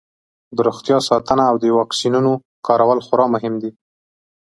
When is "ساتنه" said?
1.09-1.43